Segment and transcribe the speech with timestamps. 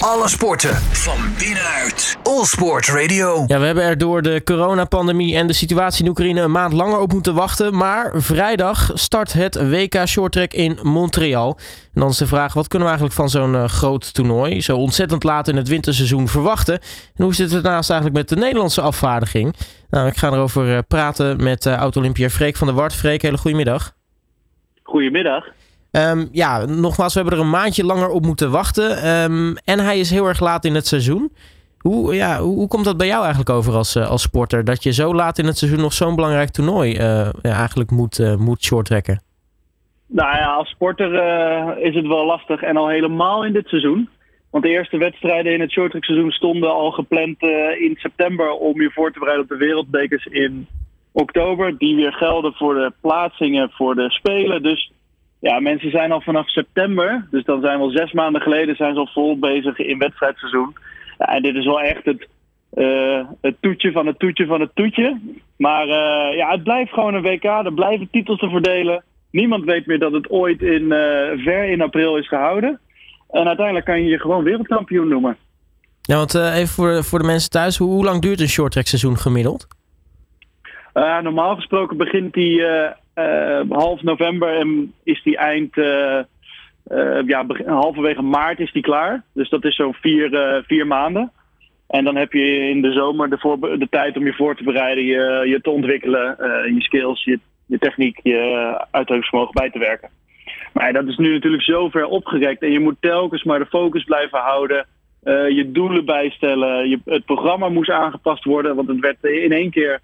[0.00, 2.18] Alle sporten van binnenuit.
[2.22, 3.44] All Sport Radio.
[3.46, 6.98] Ja, we hebben er door de coronapandemie en de situatie in Oekraïne een maand langer
[6.98, 7.76] op moeten wachten.
[7.76, 11.58] Maar vrijdag start het WK Shorttrack in Montreal.
[11.94, 14.76] En dan is de vraag, wat kunnen we eigenlijk van zo'n uh, groot toernooi zo
[14.76, 16.80] ontzettend laat in het winterseizoen verwachten?
[17.14, 19.54] En hoe zit het daarnaast eigenlijk met de Nederlandse afvaardiging?
[19.90, 22.94] Nou, ik ga erover uh, praten met uh, oud-Olympiër Freek van der Wart.
[22.94, 23.92] Freek, hele goedemiddag.
[24.82, 25.44] Goedemiddag.
[25.92, 29.08] Um, ja, nogmaals, we hebben er een maandje langer op moeten wachten.
[29.08, 31.32] Um, en hij is heel erg laat in het seizoen.
[31.78, 34.64] Hoe, ja, hoe, komt dat bij jou eigenlijk over als, uh, als sporter?
[34.64, 38.36] Dat je zo laat in het seizoen nog zo'n belangrijk toernooi ja, eigenlijk moet, uh,
[38.36, 39.22] moet shorttrekken?
[40.06, 41.12] Nou ja, als sporter
[41.78, 42.62] is het wel lastig.
[42.62, 44.08] En al helemaal in dit seizoen.
[44.50, 47.42] Want de eerste wedstrijden in het shorttrackseizoen stonden al gepland
[47.78, 50.66] in september om je voor te bereiden op de wereldbekers in
[51.12, 51.78] oktober.
[51.78, 54.62] Die weer gelden voor de plaatsingen voor de Spelen.
[54.62, 54.92] Dus
[55.40, 58.94] ja, mensen zijn al vanaf september, dus dan zijn we al zes maanden geleden, zijn
[58.94, 60.76] ze al vol bezig in wedstrijdseizoen.
[61.18, 62.28] Ja, en dit is wel echt het,
[62.74, 65.20] uh, het toetje van het toetje van het toetje.
[65.56, 69.04] Maar uh, ja, het blijft gewoon een WK, er blijven titels te verdelen.
[69.30, 72.80] Niemand weet meer dat het ooit in, uh, ver in april is gehouden.
[73.30, 75.36] En uiteindelijk kan je je gewoon wereldkampioen noemen.
[76.00, 79.16] Ja, want even voor, voor de mensen thuis, hoe, hoe lang duurt een shorttrack seizoen
[79.16, 79.66] gemiddeld?
[81.22, 82.62] normaal gesproken begint die
[83.68, 86.18] half november en is die eind, uh,
[86.88, 89.22] uh, ja, halverwege maart is die klaar.
[89.34, 91.32] Dus dat is zo'n vier, vier maanden.
[91.88, 95.04] En dan heb je in de zomer de, de tijd om je voor te bereiden,
[95.04, 96.36] je, je te ontwikkelen,
[96.74, 98.38] je skills, je, je techniek, je
[98.90, 100.08] uithoudingsvermogen bij te werken.
[100.72, 104.04] Maar dat is nu natuurlijk zo ver opgerekt en je moet telkens maar de focus
[104.04, 104.86] blijven houden.
[105.54, 106.88] je doelen bijstellen.
[106.88, 110.00] Je, het programma moest aangepast worden, want het werd in één keer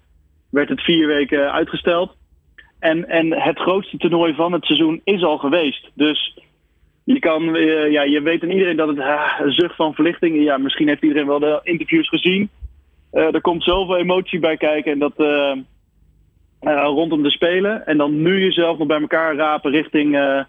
[0.49, 2.15] werd het vier weken uitgesteld.
[2.79, 5.89] En, en het grootste toernooi van het seizoen is al geweest.
[5.93, 6.37] Dus
[7.03, 10.43] je, kan, uh, ja, je weet en iedereen dat het een zucht van verlichting.
[10.43, 12.49] Ja, misschien heeft iedereen wel de interviews gezien.
[13.13, 14.91] Uh, er komt zoveel emotie bij kijken.
[14.91, 15.13] En dat
[16.85, 17.85] rondom de Spelen.
[17.85, 20.41] En dan nu jezelf nog bij elkaar rapen richting,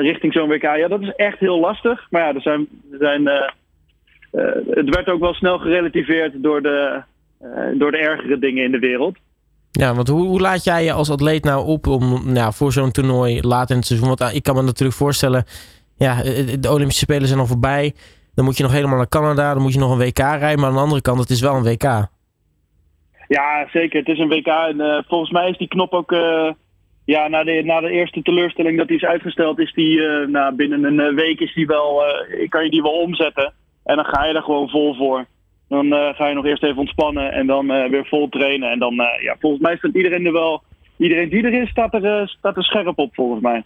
[0.00, 0.62] richting zo'n WK.
[0.62, 2.06] Ja, dat is echt heel lastig.
[2.10, 3.26] Maar ja, er zijn, er zijn,
[4.70, 7.02] het werd ook wel snel gerelativeerd door de,
[7.74, 9.16] door de ergere dingen in de wereld.
[9.80, 12.90] Ja, want hoe, hoe, laat jij je als atleet nou op om nou, voor zo'n
[12.90, 14.08] toernooi laat in het seizoen?
[14.08, 15.44] Want ik kan me natuurlijk voorstellen,
[15.96, 16.22] ja,
[16.60, 17.94] de Olympische Spelen zijn al voorbij.
[18.34, 20.58] Dan moet je nog helemaal naar Canada, dan moet je nog een WK rijden.
[20.58, 22.08] Maar aan de andere kant, het is wel een WK.
[23.28, 23.98] Ja, zeker.
[23.98, 24.46] Het is een WK.
[24.46, 26.10] En uh, volgens mij is die knop ook,
[27.04, 30.54] ja, na de, na de eerste teleurstelling dat die is uitgesteld, is die, uh, nou,
[30.54, 32.02] binnen een week is die wel,
[32.48, 33.52] kan je die wel omzetten.
[33.84, 35.26] En dan ga je er gewoon vol voor.
[35.68, 38.70] Dan uh, ga je nog eerst even ontspannen en dan uh, weer vol trainen.
[38.70, 40.62] En dan, uh, ja, volgens mij staat iedereen er wel.
[40.96, 43.62] Iedereen die er is, staat er, staat er scherp op, volgens mij.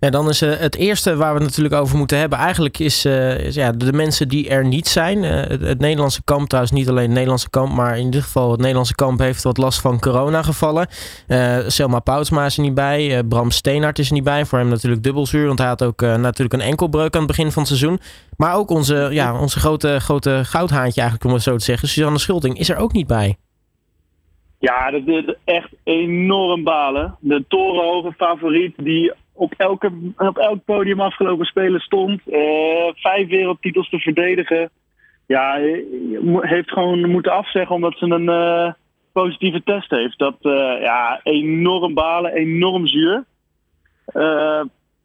[0.00, 2.38] Ja, dan is het eerste waar we het natuurlijk over moeten hebben.
[2.38, 5.22] Eigenlijk is, is ja, de mensen die er niet zijn.
[5.22, 8.60] Het, het, Nederlandse kamp, trouwens niet alleen het Nederlandse kamp, maar in ieder geval het
[8.60, 10.86] Nederlandse kamp heeft wat last van corona gevallen.
[11.66, 13.24] Selma Poutsma is er niet bij.
[13.24, 14.44] Bram Steenhart is er niet bij.
[14.44, 17.62] Voor hem natuurlijk dubbelzuur, want hij had ook natuurlijk een enkelbreuk aan het begin van
[17.62, 18.00] het seizoen.
[18.36, 21.88] Maar ook onze, ja, onze grote, grote goudhaantje eigenlijk, om het zo te zeggen.
[21.88, 23.36] Suzanne Schulting is er ook niet bij.
[24.58, 27.16] Ja, dat is echt enorm balen.
[27.20, 32.20] De torenhoge favoriet die op, elke, op elk podium afgelopen spelen stond.
[32.26, 32.38] Uh,
[32.94, 34.70] vijf wereldtitels te verdedigen.
[35.26, 35.58] Ja,
[36.40, 38.72] heeft gewoon moeten afzeggen omdat ze een uh,
[39.12, 40.18] positieve test heeft.
[40.18, 40.36] Dat,
[40.80, 43.24] ja, enorm balen, enorm zuur.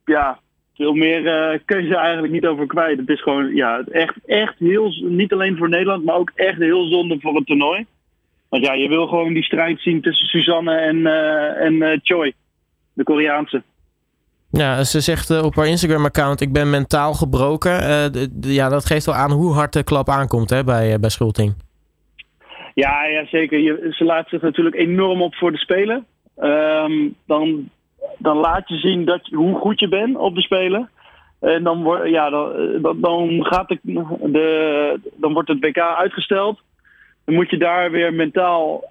[0.06, 0.40] ja,
[0.76, 1.22] veel meer
[1.66, 2.98] kun je er eigenlijk niet over kwijt.
[2.98, 6.88] Het is gewoon ja, echt, echt heel, niet alleen voor Nederland, maar ook echt heel
[6.88, 7.86] zonde voor het toernooi.
[8.50, 12.34] Want ja, je wil gewoon die strijd zien tussen Suzanne en, uh, en Choi,
[12.94, 13.64] de Koreaanse.
[14.58, 17.72] Ja, ze zegt op haar Instagram-account: Ik ben mentaal gebroken.
[18.42, 21.54] ja, dat geeft wel aan hoe hard de klap aankomt hè, bij, bij Schulting.
[22.74, 23.60] Ja, ja zeker.
[23.60, 26.06] Je, ze laat zich natuurlijk enorm op voor de Spelen.
[26.38, 27.70] Um, dan
[28.18, 30.90] dan laat je zien dat, hoe goed je bent op de Spelen.
[31.40, 33.80] En dan, wordt ja, dan, dan, gaat de,
[34.22, 36.62] de, dan wordt het WK uitgesteld.
[37.26, 38.84] Dan moet je daar weer mentaal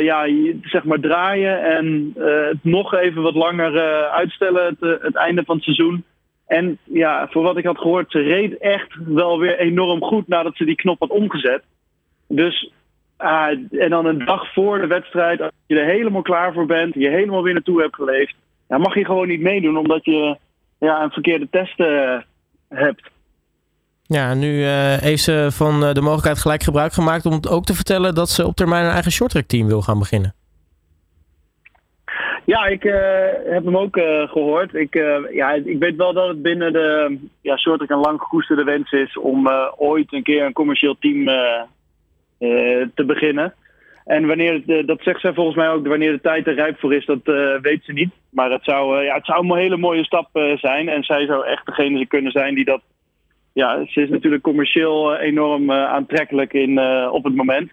[0.00, 0.26] ja,
[0.62, 5.44] zeg maar draaien en uh, het nog even wat langer uh, uitstellen, het, het, einde
[5.44, 6.04] van het seizoen.
[6.46, 10.56] En ja, voor wat ik had gehoord, ze reed echt wel weer enorm goed nadat
[10.56, 11.62] ze die knop had omgezet.
[12.28, 12.72] Dus
[13.18, 13.48] uh,
[13.82, 17.08] en dan een dag voor de wedstrijd, als je er helemaal klaar voor bent, je
[17.08, 18.34] helemaal weer naartoe hebt geleefd,
[18.68, 20.36] dan mag je gewoon niet meedoen omdat je
[20.78, 21.78] ja, een verkeerde test
[22.68, 23.12] hebt.
[24.14, 28.14] Ja, nu uh, heeft ze van de mogelijkheid gelijk gebruik gemaakt om ook te vertellen
[28.14, 30.34] dat ze op termijn een eigen shorttrack team wil gaan beginnen.
[32.44, 32.82] Ja, ik
[33.44, 33.98] heb hem ook
[34.30, 34.74] gehoord.
[34.74, 34.94] Ik,
[35.32, 39.18] ja, ik weet wel dat het binnen de ja, soort een lang gekoesterde wens is
[39.18, 41.24] om ooit een keer een commercieel team
[42.94, 43.54] te beginnen.
[44.04, 46.94] En wanneer het, dat zegt zij volgens mij ook, wanneer de tijd er rijp voor
[46.94, 47.20] is, dat
[47.62, 48.12] weet ze niet.
[48.30, 50.88] Maar het zou, ja, het zou een hele mooie stap zijn.
[50.88, 52.80] En zij zou echt degene kunnen zijn die dat
[53.54, 57.70] ja, ze is natuurlijk commercieel eh, enorm eh, aantrekkelijk in, eh, op het moment.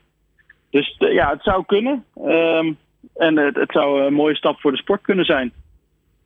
[0.70, 2.06] Dus ja, het zou kunnen.
[2.16, 2.72] Ehm,
[3.16, 5.52] en het, het, zou een mooie stap voor de sport kunnen zijn.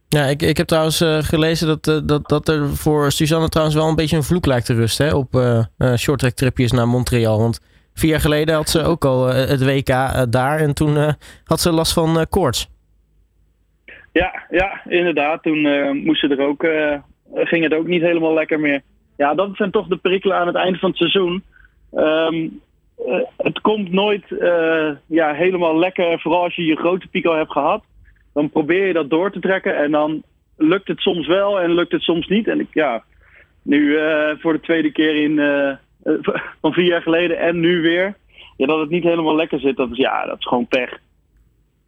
[0.08, 3.96] Ja, ik, ik heb trouwens gelezen dat, dat, dat er voor Suzanne trouwens wel een
[3.96, 7.40] beetje een vloek lijkt te rusten hè, op uh, shorttrack tripjes naar Montreal.
[7.40, 7.60] Want
[7.94, 9.88] vier jaar geleden had ze ook al het WK
[10.32, 12.70] daar en toen had ze last van koorts.
[14.12, 15.44] Ja, ja, inderdaad.
[15.44, 15.62] Toen
[16.04, 16.68] moest ze er ook,
[17.34, 18.82] ging het ook niet helemaal lekker meer
[19.18, 21.44] ja, dat zijn toch de perikelen aan het einde van het seizoen.
[21.94, 22.48] Ehm,
[22.98, 27.52] eh, het komt nooit uh, ja, helemaal lekker, vooral als je je grote pico hebt
[27.52, 27.84] gehad.
[28.34, 30.24] Dan probeer je dat door te trekken en dan
[30.58, 32.48] lukt het soms wel en lukt het soms niet.
[32.48, 33.04] En ik, ja,
[33.62, 35.36] nu uh, voor de tweede keer in,
[36.62, 38.16] van vier jaar geleden en nu weer.
[38.58, 41.00] Ja, dat het niet helemaal lekker zit, dat is, ja, dat is gewoon pech.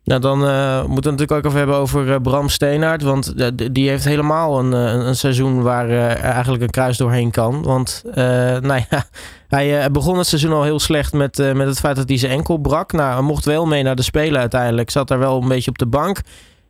[0.08, 3.02] Nou, dan uh, moeten we het natuurlijk ook even hebben over uh, Bram Steenaert.
[3.02, 7.64] Want uh, die heeft helemaal een, een seizoen waar eigenlijk een kruis doorheen kan.
[7.64, 8.04] Want
[8.70, 9.04] nou ja,
[9.48, 12.58] hij begon het seizoen al heel slecht met, met het feit dat hij zijn enkel
[12.58, 12.92] brak.
[12.92, 14.90] Nou, hij mocht wel mee naar de Spelen uiteindelijk.
[14.90, 16.22] Zat daar wel een beetje op de bank.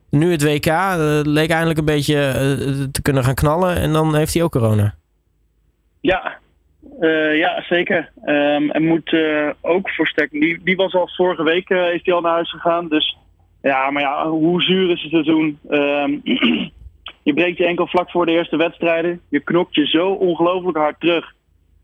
[0.09, 0.73] Nu het WK
[1.23, 2.17] leek eindelijk een beetje
[2.91, 3.75] te kunnen gaan knallen.
[3.75, 4.95] En dan heeft hij ook corona.
[6.01, 6.37] Ja,
[7.33, 8.09] ja, zeker.
[8.25, 9.15] Um, en moet
[9.61, 10.39] ook versterken.
[10.39, 12.87] Die, die was al vorige week uh, is die al naar huis gegaan.
[12.87, 13.17] Dus
[13.61, 15.59] ja, maar ja, hoe zuur is het seizoen?
[15.69, 16.21] Um,
[17.27, 19.21] je breekt je enkel vlak voor de eerste wedstrijden.
[19.29, 21.35] Je knokt je zo ongelooflijk hard terug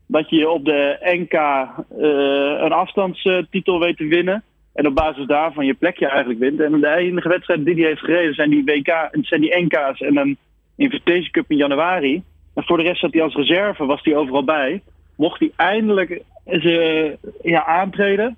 [0.06, 4.42] dat je op de NK uh, een afstandstitel weet te winnen.
[4.74, 6.60] En op basis daarvan je plekje eigenlijk wint.
[6.60, 10.16] En de enige wedstrijden die hij heeft gereden zijn die, WK, zijn die NK's en
[10.16, 10.36] een
[10.76, 12.22] Invitation Cup in januari.
[12.54, 14.82] En voor de rest zat hij als reserve, was hij overal bij.
[15.16, 18.36] Mocht hij eindelijk ze, ja, aantreden.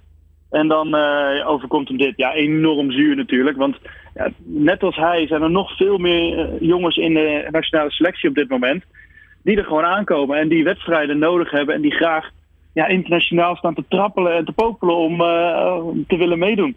[0.57, 2.13] En dan uh, overkomt hem dit.
[2.17, 3.57] Ja, enorm zuur natuurlijk.
[3.57, 3.77] Want
[4.15, 8.29] ja, net als hij zijn er nog veel meer uh, jongens in de nationale selectie
[8.29, 8.85] op dit moment.
[9.43, 11.75] Die er gewoon aankomen en die wedstrijden nodig hebben.
[11.75, 12.31] En die graag
[12.73, 15.77] ja, internationaal staan te trappelen en te popelen om uh,
[16.09, 16.77] te willen meedoen.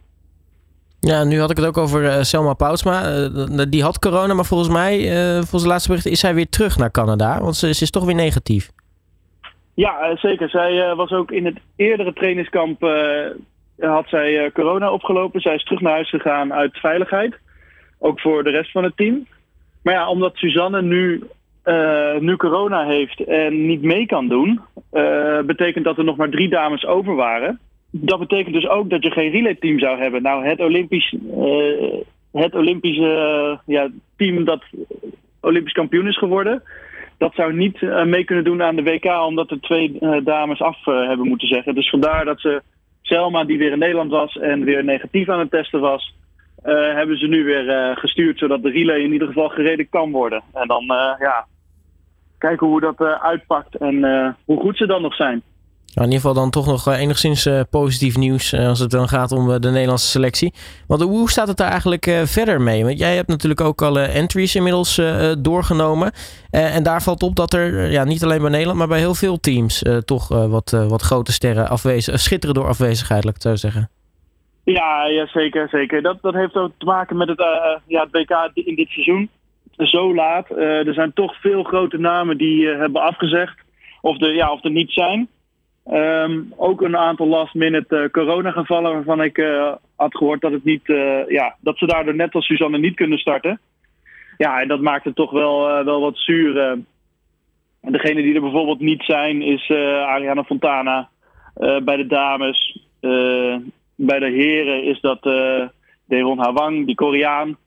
[1.00, 3.28] Ja, nu had ik het ook over Selma Poutsma.
[3.70, 5.00] die had corona, maar volgens mij,
[5.34, 7.42] volgens de laatste bericht, is zij weer terug naar Canada.
[7.42, 8.70] Want ze, ze is toch weer negatief.
[9.74, 10.50] Ja, zeker.
[10.50, 12.84] Zij was ook in het eerdere trainingskamp
[13.80, 15.42] had zij uh, corona opgelopen.
[15.42, 17.36] Zij is terug naar huis gegaan uit veiligheid.
[18.00, 19.28] Ook voor de rest van het team.
[19.84, 21.24] Maar ja, omdat Suzanne nu,
[21.66, 24.60] uh, nu corona heeft en niet mee kan doen,
[25.46, 27.60] betekent dat er nog maar drie dames over waren.
[27.92, 30.22] Dat betekent dus ook dat je geen relay-team zou hebben.
[30.22, 31.16] Nou, het Olympisch,
[32.32, 34.64] het Olympische ja, team dat
[35.42, 36.64] Olympisch kampioen is geworden,
[37.18, 41.28] dat zou niet mee kunnen doen aan de WK, omdat er twee dames af hebben
[41.28, 41.76] moeten zeggen.
[41.76, 42.62] Dus vandaar dat ze
[43.10, 46.16] Selma, die weer in Nederland was en weer negatief aan het testen was,
[46.66, 50.12] uh, hebben ze nu weer uh, gestuurd, zodat de relay in ieder geval gereden kan
[50.12, 50.44] worden.
[50.54, 51.46] En dan uh, ja,
[52.38, 53.96] kijken hoe dat uitpakt en
[54.46, 55.42] hoe goed ze dan nog zijn.
[55.94, 59.08] Nou, in ieder geval dan toch nog enigszins uh, positief nieuws uh, als het dan
[59.08, 60.54] gaat om de Nederlandse selectie.
[60.88, 62.86] Want hoe staat het daar eigenlijk verder mee?
[62.86, 65.02] Want jij hebt natuurlijk ook alle entries inmiddels
[65.40, 66.12] doorgenomen.
[66.52, 69.40] en daar valt op dat er ja, niet alleen bij Nederland, maar bij heel veel
[69.40, 71.78] teams toch wat, wat grote sterren
[72.20, 73.90] schitteren door afwezigheid, laat ik zo zeggen.
[74.64, 75.70] Ja, ja zeker.
[75.70, 76.02] zeker.
[76.02, 77.44] Dat, dat heeft ook te maken met het,
[77.88, 79.30] ja, het WK in dit seizoen.
[79.78, 80.50] Zo laat.
[80.50, 83.56] er zijn toch veel grote namen die hebben afgezegd.
[84.02, 85.28] Of, de, ja, of er niet zijn.
[85.92, 90.64] Um, ook een aantal last minute uh, coronagevallen waarvan ik uh, had gehoord dat, het
[90.64, 93.60] niet, uh, ja, dat ze daardoor net als Suzanne niet kunnen starten.
[94.38, 96.78] Ja, en dat maakt het toch wel, wel wat zuur.
[97.82, 99.70] degene die er bijvoorbeeld niet zijn is
[100.06, 101.10] Ariana Fontana
[101.84, 102.80] bij de dames.
[103.96, 105.24] bij de heren is dat
[106.06, 107.58] Deron Hawang, die Koreaan.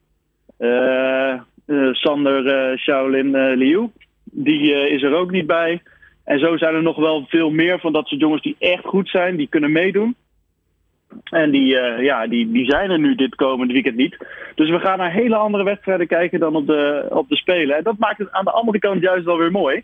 [1.93, 3.91] Sander Shaolin Liu,
[4.25, 5.83] die is er ook niet bij.
[6.25, 9.09] En zo zijn er nog wel veel meer van dat soort jongens die echt goed
[9.09, 10.14] zijn, die kunnen meedoen.
[11.25, 14.17] En die, uh, ja, die, die zijn er nu dit komende weekend niet.
[14.55, 17.76] Dus we gaan naar hele andere wedstrijden kijken dan op de, op de Spelen.
[17.76, 19.83] En dat maakt het aan de andere kant juist wel weer mooi.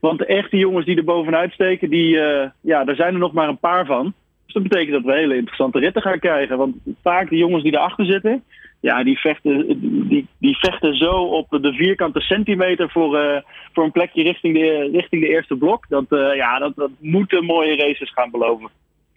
[0.00, 3.32] Want de echte jongens die er bovenuit steken, die, uh, ja, daar zijn er nog
[3.32, 4.12] maar een paar van.
[4.44, 6.56] Dus dat betekent dat we hele interessante ritten gaan krijgen.
[6.56, 8.44] Want vaak de jongens die erachter zitten,
[8.80, 9.66] ja, die vechten,
[10.08, 13.36] die, die vechten zo op de vierkante centimeter voor, uh,
[13.72, 15.88] voor een plekje richting de, richting de eerste blok.
[15.88, 18.70] Dat, uh, ja, dat, dat moeten mooie races gaan beloven.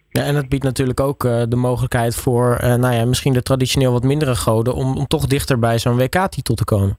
[0.08, 4.02] Ja, en het biedt natuurlijk ook de mogelijkheid voor, nou ja, misschien de traditioneel wat
[4.02, 6.98] mindere goden, om, om toch dichter bij zo'n WK-titel te komen.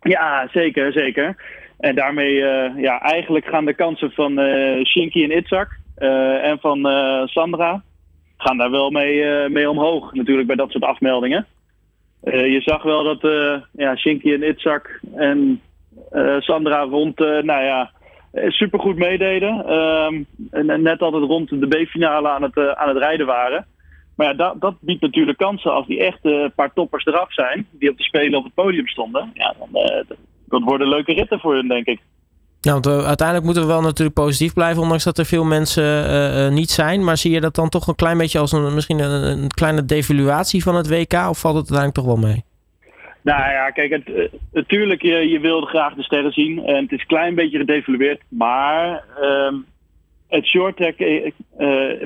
[0.00, 1.36] Ja, zeker, zeker.
[1.78, 2.34] En daarmee,
[2.76, 4.32] ja, eigenlijk gaan de kansen van
[4.86, 5.78] Shinky en Itzak
[6.42, 6.78] en van
[7.24, 7.82] Sandra,
[8.40, 11.46] gaan daar wel mee, mee omhoog natuurlijk bij dat soort afmeldingen.
[12.24, 15.60] Uh, je zag wel dat uh, ja, Shinky en Itzak en
[16.38, 17.90] Sandra rond, nou ja,
[18.32, 19.66] supergoed meededen.
[19.66, 23.66] Ehm, en net altijd rond de B-finale aan het, aan het rijden waren.
[24.16, 27.66] Maar ja, dat, dat biedt natuurlijk kansen als die echt een paar toppers eraf zijn,
[27.70, 29.30] die op de Spelen op het podium stonden.
[29.34, 29.82] Ja, dan,
[30.48, 32.00] dat worden leuke ritten voor hun, denk ik.
[32.62, 35.84] Ja, want uh, uiteindelijk moeten we wel natuurlijk positief blijven, ondanks dat er veel mensen
[35.84, 37.04] uh, uh, niet zijn.
[37.04, 40.62] Maar zie je dat dan toch een klein beetje als een, misschien een, kleine devaluatie
[40.62, 41.12] van het WK?
[41.12, 42.44] Of valt het uiteindelijk toch wel mee?
[43.22, 46.64] Nou ja, kijk, het, natuurlijk, je, je wilde graag de sterren zien.
[46.64, 48.22] En het is een klein beetje gedevalueerd.
[48.28, 49.54] Maar ehm,
[50.28, 50.94] het short track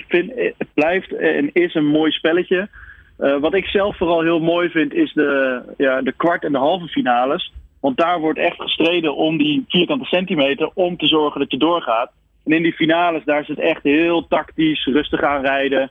[0.08, 0.32] vind,
[0.74, 2.68] blijft en is een mooi spelletje.
[3.16, 6.88] wat ik zelf vooral heel mooi vind, is de, ja, de kwart- en de halve
[6.88, 7.52] finales.
[7.84, 12.10] Want daar wordt echt gestreden om die vierkante centimeter om te zorgen dat je doorgaat.
[12.44, 15.90] En in die finales, daar is het echt heel tactisch, rustig aan rijden.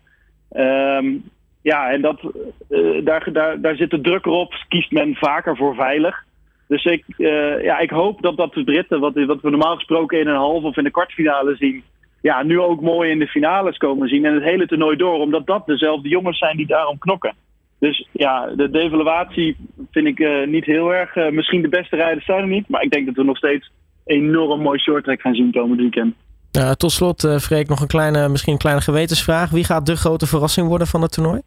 [0.56, 1.24] Um,
[1.62, 2.22] ja, en dat,
[2.70, 4.54] uh, daar, daar, daar zit de druk erop.
[4.68, 6.24] Kiest men vaker voor veilig.
[6.68, 10.20] Dus ik, uh, ja, ik hoop dat dat de Britten, wat, wat we normaal gesproken
[10.20, 11.84] in een halve of in de kwartfinale zien,
[12.22, 14.26] ja, nu ook mooi in de finales komen zien.
[14.26, 17.36] En het hele toernooi door, omdat dat dezelfde jongens zijn die daarom knokken.
[17.84, 19.56] Dus ja, de devaluatie
[19.92, 21.16] vind ik uh, niet heel erg.
[21.16, 22.70] Uh, misschien de beste rijders zijn er niet.
[22.70, 23.72] Maar ik denk dat we nog steeds
[24.06, 26.16] enorm mooi short track gaan zien komend weekend.
[26.58, 29.50] Uh, tot slot, uh, Freek, nog een kleine, misschien een kleine gewetensvraag.
[29.50, 31.42] Wie gaat de grote verrassing worden van het toernooi?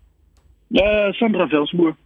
[1.10, 1.96] Sandra Velsboer.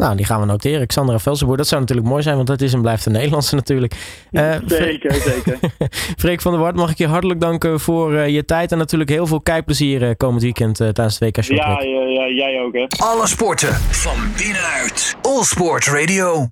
[0.00, 0.86] Nou, die gaan we noteren.
[0.86, 3.94] Xandra Velsenboer, dat zou natuurlijk mooi zijn, want dat is en blijft een Nederlandse natuurlijk.
[4.30, 5.58] Uh, zeker, zeker.
[6.18, 9.10] Freek van der Wart, mag ik je hartelijk danken voor uh, je tijd en natuurlijk
[9.10, 12.86] heel veel kijkplezier uh, komend weekend tijdens het WK Ja, ja, ja, jij ook hè.
[12.98, 15.16] Alle sporten van binnenuit.
[15.22, 16.48] All Sport Radio.